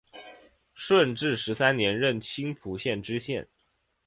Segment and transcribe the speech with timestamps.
[0.73, 3.47] 顺治十三年任青浦县知县。